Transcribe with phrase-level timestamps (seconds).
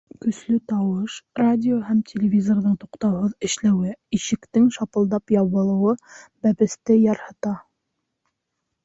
[0.23, 5.93] Көслө тауыш, радио һәм телевизорҙың туҡтауһыҙ эшләүе, ишектең шапылдап ябылыуы
[6.49, 7.53] бәпесте ярһыта.